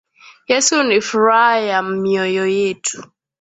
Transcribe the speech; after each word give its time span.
Yesu 0.49 0.75
ni 0.87 0.97
furah 1.07 1.55
ya 1.67 1.79
myoyo 1.81 2.45
yetu 2.57 3.11